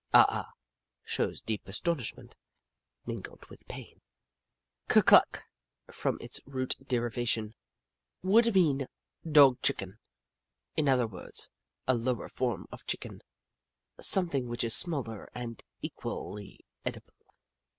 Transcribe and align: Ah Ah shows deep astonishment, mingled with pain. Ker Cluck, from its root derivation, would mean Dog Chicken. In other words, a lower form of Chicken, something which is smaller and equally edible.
Ah 0.15 0.25
Ah 0.29 0.51
shows 1.03 1.43
deep 1.43 1.67
astonishment, 1.67 2.35
mingled 3.05 3.45
with 3.51 3.67
pain. 3.67 4.01
Ker 4.87 5.03
Cluck, 5.03 5.43
from 5.91 6.17
its 6.19 6.41
root 6.47 6.75
derivation, 6.87 7.53
would 8.23 8.55
mean 8.55 8.87
Dog 9.31 9.61
Chicken. 9.61 9.99
In 10.75 10.89
other 10.89 11.05
words, 11.05 11.49
a 11.87 11.93
lower 11.93 12.29
form 12.29 12.65
of 12.71 12.87
Chicken, 12.87 13.21
something 13.99 14.47
which 14.47 14.63
is 14.63 14.75
smaller 14.75 15.29
and 15.35 15.63
equally 15.83 16.65
edible. 16.83 17.35